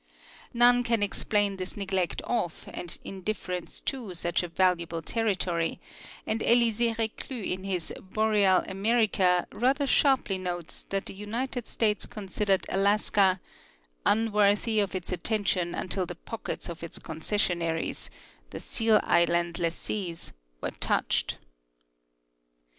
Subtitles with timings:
[0.51, 5.79] None can explain this neglect of and indifference to such a valu able territory,
[6.25, 12.65] and Elisee Reclus in his" Boreal America" rather sharply notes that the United States considered
[12.67, 13.39] Alaska"
[14.13, 18.09] un worthy of its attention until the pockets of its concessionaires
[18.49, 21.37] [the seal island lessees] were touched."